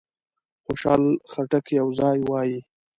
[0.65, 2.59] خوشحال خټک یو ځای وایي.